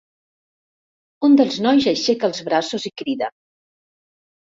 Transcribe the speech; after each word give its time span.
Un 1.27 1.37
dels 1.43 1.59
nois 1.67 1.89
aixeca 1.93 2.33
els 2.33 2.43
braços 2.51 2.91
i 2.93 2.97
crida. 3.05 3.33